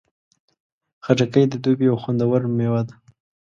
[1.03, 2.93] خټکی د دوبی یو خوندور میوه ده.